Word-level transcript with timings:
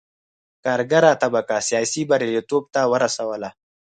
کارګره 0.63 1.11
طبقه 1.21 1.57
سیاسي 1.69 2.01
بریالیتوب 2.09 2.63
ته 2.73 2.81
ورسوله. 2.91 3.49